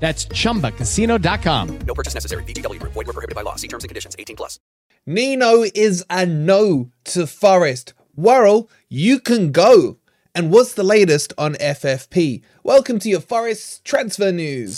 [0.00, 1.78] That's chumbacasino.com.
[1.86, 2.42] No purchase necessary.
[2.44, 2.94] VGW Group.
[2.94, 3.56] Void were prohibited by law.
[3.56, 4.16] See terms and conditions.
[4.18, 4.58] 18 plus.
[5.06, 7.94] Nino is a no to Forest.
[8.16, 9.98] Worrall, you can go.
[10.34, 12.42] And what's the latest on FFP?
[12.62, 14.76] Welcome to your Forest transfer news.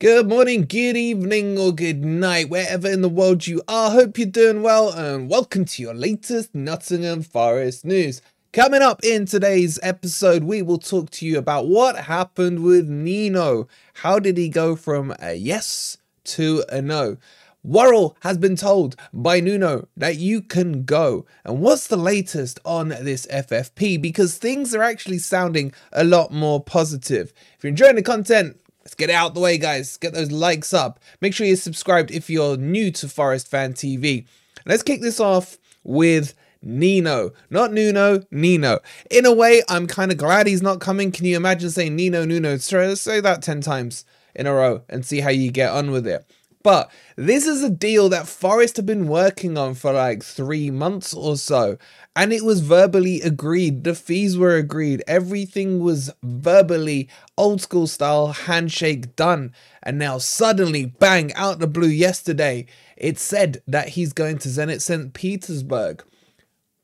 [0.00, 3.90] Good morning, good evening, or good night, wherever in the world you are.
[3.90, 8.22] Hope you're doing well, and welcome to your latest Nottingham Forest news.
[8.52, 13.66] Coming up in today's episode, we will talk to you about what happened with Nino.
[13.94, 17.16] How did he go from a yes to a no?
[17.64, 21.26] Worrall has been told by Nuno that you can go.
[21.44, 24.00] And what's the latest on this FFP?
[24.00, 27.32] Because things are actually sounding a lot more positive.
[27.56, 29.98] If you're enjoying the content, Let's get out the way, guys.
[29.98, 30.98] Get those likes up.
[31.20, 34.24] Make sure you're subscribed if you're new to Forest Fan TV.
[34.64, 36.32] Let's kick this off with
[36.62, 37.32] Nino.
[37.50, 38.78] Not Nuno, Nino.
[39.10, 41.12] In a way, I'm kind of glad he's not coming.
[41.12, 42.56] Can you imagine saying Nino, Nuno?
[42.56, 46.24] Say that 10 times in a row and see how you get on with it.
[46.62, 51.14] But this is a deal that Forest have been working on for like three months
[51.14, 51.78] or so.
[52.16, 53.84] And it was verbally agreed.
[53.84, 55.02] The fees were agreed.
[55.06, 59.54] Everything was verbally old school style handshake done.
[59.82, 62.66] And now suddenly, bang, out the blue yesterday,
[62.96, 65.14] it said that he's going to Zenit St.
[65.14, 66.02] Petersburg.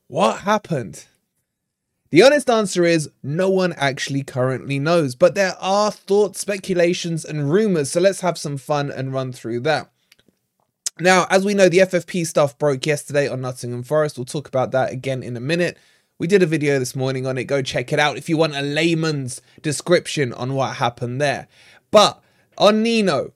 [0.07, 1.07] What happened?
[2.15, 7.51] The honest answer is no one actually currently knows, but there are thoughts, speculations, and
[7.51, 9.91] rumors, so let's have some fun and run through that.
[11.01, 14.17] Now, as we know, the FFP stuff broke yesterday on Nottingham Forest.
[14.17, 15.77] We'll talk about that again in a minute.
[16.21, 17.49] We did a video this morning on it.
[17.49, 21.49] Go check it out if you want a layman's description on what happened there.
[21.91, 22.23] But
[22.57, 23.33] on Nino,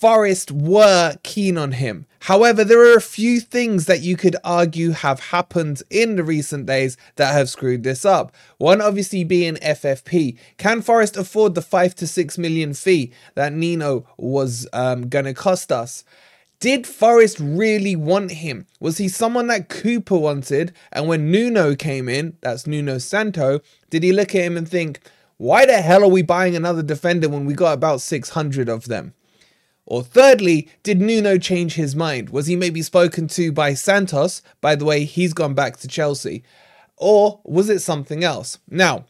[0.00, 2.06] Forest were keen on him.
[2.20, 6.64] However, there are a few things that you could argue have happened in the recent
[6.64, 8.34] days that have screwed this up.
[8.56, 10.38] One obviously being FFP.
[10.56, 15.34] Can Forest afford the 5 to 6 million fee that Nino was um, going to
[15.34, 16.02] cost us?
[16.60, 18.66] Did Forest really want him?
[18.80, 20.72] Was he someone that Cooper wanted?
[20.92, 25.00] And when Nuno came in, that's Nuno Santo, did he look at him and think,
[25.36, 29.12] why the hell are we buying another defender when we got about 600 of them?
[29.90, 32.30] Or thirdly, did Nuno change his mind?
[32.30, 34.40] Was he maybe spoken to by Santos?
[34.60, 36.44] By the way, he's gone back to Chelsea.
[36.96, 38.58] Or was it something else?
[38.70, 39.06] Now,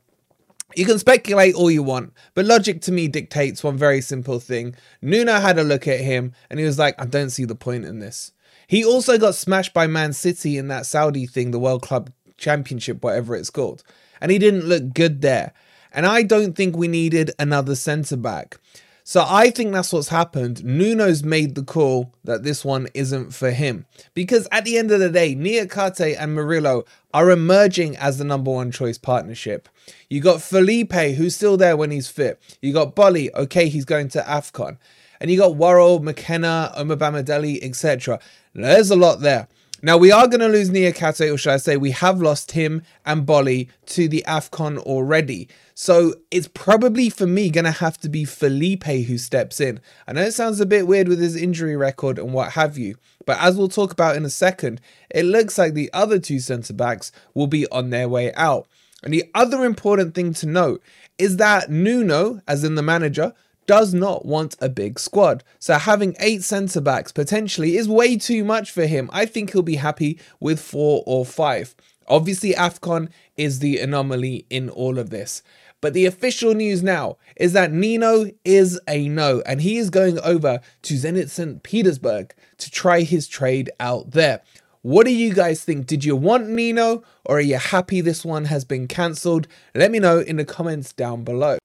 [0.75, 4.75] you can speculate all you want, but logic to me dictates one very simple thing.
[5.03, 7.85] Nuno had a look at him and he was like, I don't see the point
[7.85, 8.33] in this.
[8.67, 13.05] He also got smashed by Man City in that Saudi thing, the World Club Championship,
[13.05, 13.83] whatever it's called.
[14.19, 15.53] And he didn't look good there.
[15.93, 18.57] And I don't think we needed another centre back.
[19.05, 20.65] So I think that's what's happened.
[20.65, 23.87] Nuno's made the call that this one isn't for him.
[24.15, 28.51] Because at the end of the day, Niakate and Murillo are emerging as the number
[28.51, 29.69] one choice partnership.
[30.09, 32.41] You got Felipe, who's still there when he's fit.
[32.61, 34.79] You got Boly, okay, he's going to AFCON.
[35.21, 38.21] And you got Worrell, McKenna, Omobamidele, etc.
[38.55, 39.49] There's a lot there.
[39.83, 42.83] Now we are going to lose Niakate, or should I say, we have lost him
[43.07, 45.49] and Boly to the Afcon already.
[45.75, 49.81] So it's probably for me going to have to be Felipe who steps in.
[50.07, 52.97] I know it sounds a bit weird with his injury record and what have you,
[53.25, 56.75] but as we'll talk about in a second, it looks like the other two centre
[56.75, 58.67] backs will be on their way out.
[59.03, 60.83] And the other important thing to note
[61.17, 63.33] is that Nuno, as in the manager,
[63.71, 65.45] does not want a big squad.
[65.61, 69.09] So having eight centre backs potentially is way too much for him.
[69.13, 71.77] I think he'll be happy with four or five.
[72.09, 75.45] Obviously, AFCON is the anomaly in all of this.
[75.81, 80.19] But the official news now is that Nino is a no, and he is going
[80.19, 81.63] over to Zenit St.
[81.63, 84.43] Petersburg to try his trade out there.
[84.83, 85.87] What do you guys think?
[85.87, 89.47] Did you want Nino, or are you happy this one has been cancelled?
[89.77, 91.59] Let me know in the comments down below.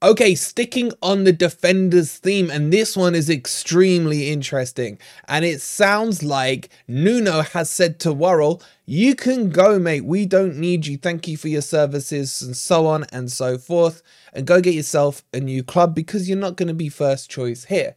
[0.00, 4.96] Okay, sticking on the Defenders theme, and this one is extremely interesting.
[5.26, 10.04] And it sounds like Nuno has said to Worrall, You can go, mate.
[10.04, 10.98] We don't need you.
[10.98, 14.02] Thank you for your services, and so on and so forth.
[14.32, 17.64] And go get yourself a new club because you're not going to be first choice
[17.64, 17.96] here.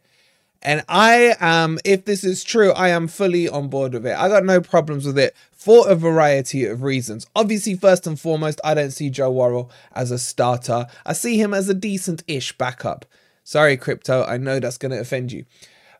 [0.62, 4.16] And I am, if this is true, I am fully on board with it.
[4.16, 7.26] I got no problems with it for a variety of reasons.
[7.34, 10.86] Obviously, first and foremost, I don't see Joe Worrall as a starter.
[11.04, 13.04] I see him as a decent ish backup.
[13.44, 15.44] Sorry, Crypto, I know that's going to offend you.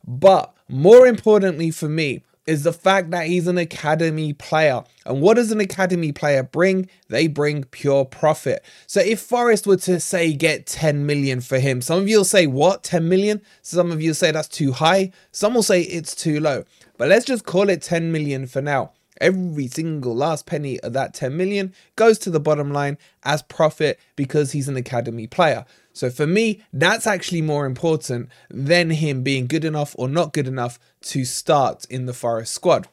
[0.07, 4.83] But more importantly for me, is the fact that he's an academy player.
[5.07, 6.89] And what does an academy player bring?
[7.09, 8.65] They bring pure profit.
[8.87, 12.25] So if Forest were to say get 10 million for him, some of you will
[12.25, 13.43] say, what, 10 million?
[13.63, 15.13] Some of you say that's too high.
[15.31, 16.65] Some will say it's too low.
[16.99, 18.93] But let's just call it 10 million for now.
[19.21, 24.01] Every single last penny of that 10 million goes to the bottom line as profit
[24.17, 25.65] because he's an academy player.
[25.93, 30.49] So for me, that's actually more important than him being good enough or not good
[30.49, 32.89] enough to start in the Forest squad.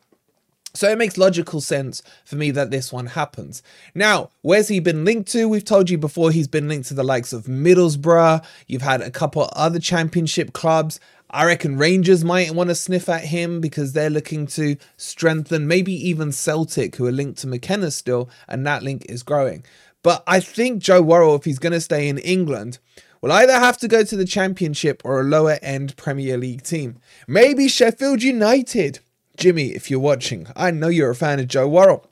[0.73, 3.63] So it makes logical sense for me that this one happens.
[3.95, 5.49] Now, where's he been linked to?
[5.49, 8.45] We've told you before he's been linked to the likes of Middlesbrough.
[8.67, 10.99] You've had a couple other championship clubs.
[11.31, 15.93] I reckon Rangers might want to sniff at him because they're looking to strengthen, maybe
[16.07, 19.63] even Celtic, who are linked to McKenna still, and that link is growing.
[20.03, 22.79] But I think Joe Worrall, if he's going to stay in England,
[23.21, 26.97] will either have to go to the Championship or a lower end Premier League team.
[27.27, 28.99] Maybe Sheffield United.
[29.37, 32.08] Jimmy, if you're watching, I know you're a fan of Joe Worrall.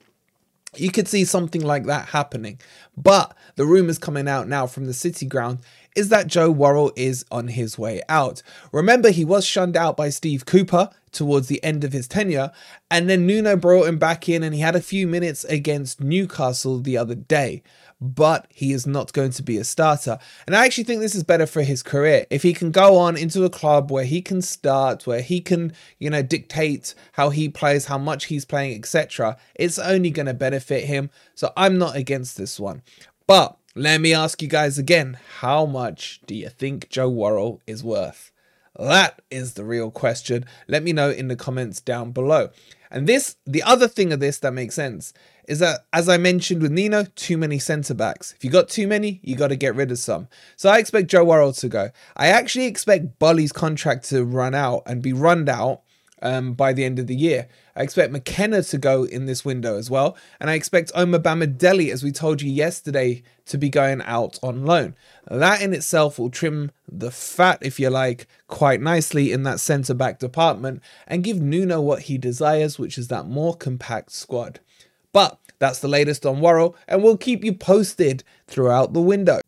[0.80, 2.60] You could see something like that happening.
[2.96, 5.60] But the rumours coming out now from the City ground
[5.96, 8.44] is that Joe Worrall is on his way out.
[8.72, 12.52] Remember, he was shunned out by Steve Cooper towards the end of his tenure,
[12.92, 16.80] and then Nuno brought him back in and he had a few minutes against Newcastle
[16.80, 17.64] the other day.
[18.00, 20.20] But he is not going to be a starter.
[20.46, 22.28] And I actually think this is better for his career.
[22.30, 25.74] If he can go on into a club where he can start, where he can,
[25.98, 30.36] you know, dictate how he plays, how much he's playing, etc., it's only going to
[30.36, 31.10] benefit him.
[31.34, 32.84] So I'm not against this one.
[33.26, 37.84] But let me ask you guys again how much do you think Joe Worrall is
[37.84, 38.32] worth?
[38.78, 40.46] That is the real question.
[40.68, 42.50] Let me know in the comments down below.
[42.90, 45.14] And this, the other thing of this that makes sense
[45.48, 48.34] is that, as I mentioned with Nino, too many centre backs.
[48.36, 50.28] If you got too many, you got to get rid of some.
[50.58, 51.90] So I expect Joe Worrall to go.
[52.16, 55.82] I actually expect Boly's contract to run out and be run out
[56.22, 57.48] um, by the end of the year.
[57.76, 60.18] I expect McKenna to go in this window as well.
[60.40, 64.96] And I expect Omobamidele, as we told you yesterday, to be going out on loan.
[65.30, 69.94] That in itself will trim the fat, if you like, quite nicely in that centre
[69.94, 74.60] back department and give Nuno what he desires, which is that more compact squad.
[75.18, 79.42] But that's the latest on Worrall, and we'll keep you posted throughout the window.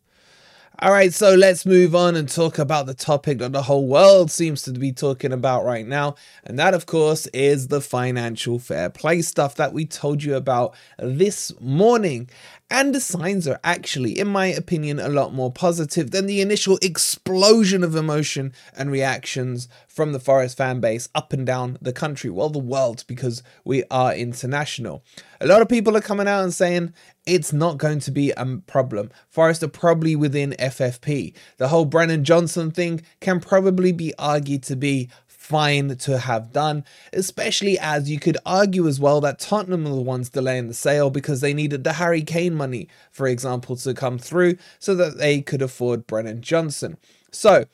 [0.80, 4.32] All right, so let's move on and talk about the topic that the whole world
[4.32, 6.16] seems to be talking about right now.
[6.42, 10.74] And that, of course, is the financial fair play stuff that we told you about
[10.98, 12.28] this morning.
[12.72, 16.78] And the signs are actually, in my opinion, a lot more positive than the initial
[16.80, 22.30] explosion of emotion and reactions from the Forest fan base up and down the country,
[22.30, 25.02] well, the world, because we are international.
[25.40, 26.94] A lot of people are coming out and saying
[27.26, 29.10] it's not going to be a problem.
[29.28, 31.34] Forest are probably within FFP.
[31.56, 35.10] The whole Brennan Johnson thing can probably be argued to be
[35.50, 40.00] fine to have done, especially as you could argue as well that Tottenham were the
[40.00, 44.16] ones delaying the sale because they needed the Harry Kane money, for example, to come
[44.16, 46.98] through so that they could afford Brennan Johnson.
[47.32, 47.64] So,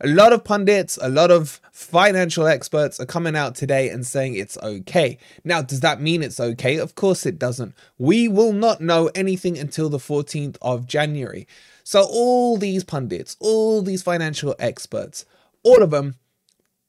[0.00, 4.34] a lot of pundits, a lot of financial experts are coming out today and saying
[4.34, 5.18] it's okay.
[5.44, 6.78] Now, does that mean it's okay?
[6.78, 7.74] Of course it doesn't.
[7.98, 11.46] We will not know anything until the 14th of January.
[11.84, 15.26] So, all these pundits, all these financial experts,
[15.62, 16.14] all of them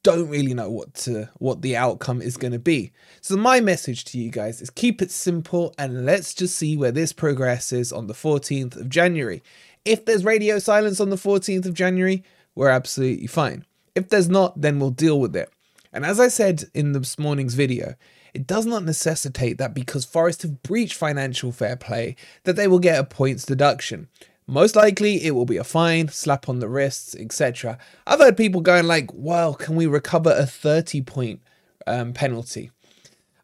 [0.08, 2.94] don't really know what to what the outcome is going to be.
[3.20, 6.94] So my message to you guys is keep it simple and let's just see where
[6.94, 9.44] this progresses on the 14th of January.
[9.84, 12.24] If there's radio silence on the 14th of January,
[12.56, 13.66] we're absolutely fine.
[13.96, 15.52] If there's not, then we'll deal with it.
[15.92, 17.96] And as I said in this morning's video,
[18.34, 22.80] it does not necessitate that because Forest have breached financial fair play that they will
[22.80, 24.08] get a points deduction.
[24.48, 27.78] Most likely it will be a fine, slap on the wrists, etc.
[28.06, 31.42] I've heard people going like, well, can we recover a 30 point
[31.86, 32.72] um, penalty?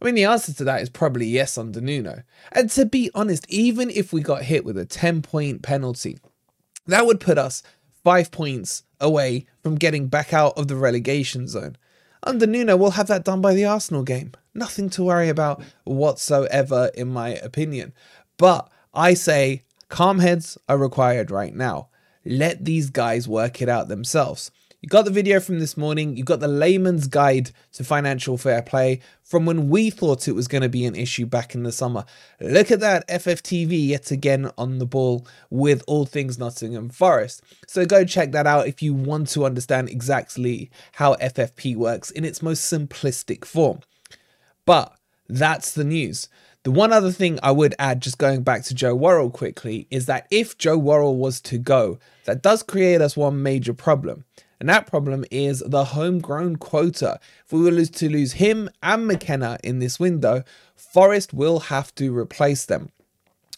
[0.02, 2.24] I mean, the answer to that is probably yes under Nuno.
[2.54, 6.20] And to be honest, even if we got hit with a 10 point penalty,
[6.88, 7.64] that would put us
[8.04, 11.78] five points away from getting back out of the relegation zone.
[12.24, 14.32] Under Nuno, we'll have that done by the Arsenal game.
[14.54, 17.94] Nothing to worry about whatsoever, in my opinion.
[18.38, 21.90] But I say calm heads are required right now.
[22.26, 24.52] Let these guys work it out themselves.
[24.84, 26.18] You got the video from this morning.
[26.18, 30.50] You got the layman's guide to financial fair play from when we thought it was
[30.50, 32.04] going to be an issue back in the summer.
[32.42, 37.44] Look at that FFTV yet again on the ball with all things Nottingham Forest.
[37.66, 42.26] So go check that out if you want to understand exactly how FFP works in
[42.26, 43.80] its most simplistic form.
[44.66, 44.94] But
[45.30, 46.28] that's the news.
[46.64, 50.06] The one other thing I would add, just going back to Joe Worrall quickly, is
[50.06, 54.24] that if Joe Worrall was to go, that does create us one major problem.
[54.62, 57.20] And that problem is the homegrown quota.
[57.46, 62.18] If we were to lose him and McKenna in this window, Forest will have to
[62.18, 62.94] replace them.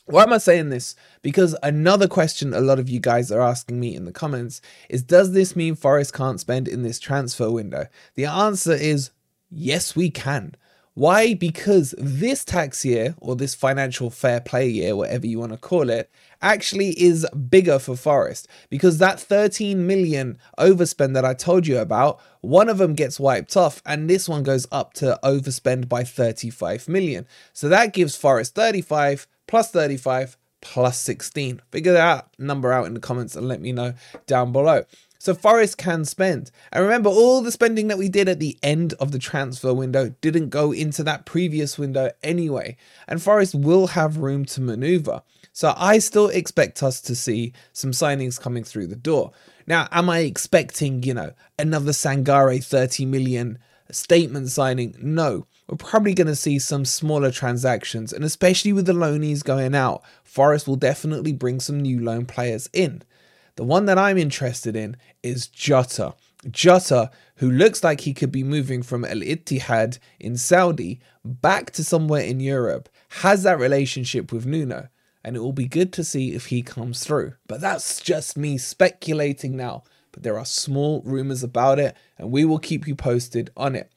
[0.07, 0.95] Why am I saying this?
[1.21, 5.03] Because another question a lot of you guys are asking me in the comments is
[5.03, 7.85] Does this mean Forest can't spend in this transfer window?
[8.15, 9.11] The answer is
[9.51, 10.55] yes, we can.
[10.95, 11.33] Why?
[11.33, 15.89] Because this tax year, or this financial fair play year, whatever you want to call
[15.89, 16.09] it,
[16.41, 18.47] actually is bigger for Forest.
[18.69, 23.57] Because that 13 million overspend that I told you about, one of them gets wiped
[23.57, 27.27] off, and this one goes up to overspend by 35 million.
[27.51, 31.61] So that gives Forest 35 plus 35 plus 16.
[31.71, 33.93] Figure that number out in the comments and let me know
[34.27, 34.85] down below.
[35.25, 36.51] So Forest can spend.
[36.71, 40.13] And remember, all the spending that we did at the end of the transfer window
[40.21, 42.77] didn't go into that previous window anyway.
[43.07, 45.23] And Forest will have room to maneuver.
[45.51, 49.31] So I still expect us to see some signings coming through the door.
[49.65, 53.57] Now, am I expecting, you know, another Sangare 30 million
[53.89, 54.95] statement signing?
[55.01, 55.47] No.
[55.67, 60.03] We're probably going to see some smaller transactions, and especially with the loanees going out,
[60.23, 63.01] Forest will definitely bring some new loan players in.
[63.55, 66.15] The one that I'm interested in is Jota.
[66.51, 71.83] Jota, who looks like he could be moving from Al Ittihad in Saudi back to
[71.83, 72.89] somewhere in Europe,
[73.21, 74.89] has that relationship with Nuno,
[75.23, 77.33] and it will be good to see if he comes through.
[77.47, 79.83] But that's just me speculating now.
[80.11, 83.91] But there are small rumors about it, and we will keep you posted on it.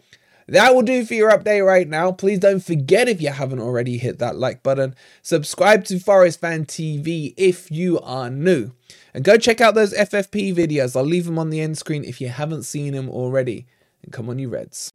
[0.49, 2.11] That will do for your update right now.
[2.11, 4.95] Please don't forget if you haven't already hit that like button.
[5.21, 8.73] Subscribe to Forest Fan TV if you are new.
[9.19, 10.95] And go check out those FFP videos.
[10.95, 13.67] I'll leave them on the end screen if you haven't seen them already.
[14.05, 14.93] And come on, you Reds.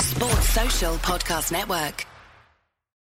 [0.00, 2.06] Sports Social Podcast Network.